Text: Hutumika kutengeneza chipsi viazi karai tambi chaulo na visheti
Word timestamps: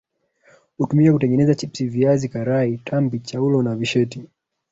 Hutumika 0.77 1.13
kutengeneza 1.13 1.55
chipsi 1.55 1.87
viazi 1.87 2.29
karai 2.29 2.77
tambi 2.77 3.19
chaulo 3.19 3.63
na 3.63 3.75
visheti 3.75 4.27